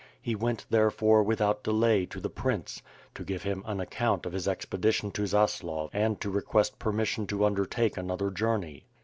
He 0.19 0.33
went, 0.33 0.65
therefore, 0.71 1.21
without 1.21 1.61
delay 1.63 2.07
to 2.07 2.19
the 2.19 2.27
prince, 2.31 2.81
to 3.13 3.23
give 3.23 3.43
him 3.43 3.61
an 3.67 3.79
account 3.79 4.25
of 4.25 4.33
his 4.33 4.47
expedition 4.47 5.11
to 5.11 5.27
Zaslav 5.27 5.91
and 5.93 6.19
to 6.21 6.31
request 6.31 6.79
permission 6.79 7.27
to 7.27 7.45
undertake 7.45 7.97
another 7.97 8.31
journey. 8.31 8.85